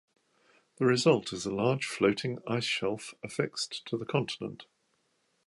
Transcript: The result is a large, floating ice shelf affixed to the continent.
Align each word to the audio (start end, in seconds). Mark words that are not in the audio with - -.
The 0.77 0.87
result 0.87 1.31
is 1.31 1.45
a 1.45 1.53
large, 1.53 1.85
floating 1.85 2.39
ice 2.47 2.63
shelf 2.65 3.13
affixed 3.23 3.85
to 3.85 3.97
the 3.99 4.05
continent. 4.07 4.65